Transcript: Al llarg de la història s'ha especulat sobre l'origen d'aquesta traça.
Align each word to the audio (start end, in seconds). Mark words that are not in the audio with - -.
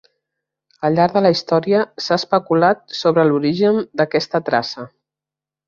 Al 0.87 0.95
llarg 0.99 1.13
de 1.17 1.21
la 1.25 1.31
història 1.35 1.83
s'ha 2.05 2.17
especulat 2.23 2.83
sobre 3.03 3.29
l'origen 3.29 3.81
d'aquesta 4.03 4.43
traça. 4.51 4.91